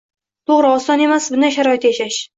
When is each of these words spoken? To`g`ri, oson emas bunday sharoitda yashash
To`g`ri, 0.51 0.71
oson 0.71 1.05
emas 1.09 1.29
bunday 1.35 1.55
sharoitda 1.59 1.93
yashash 1.93 2.23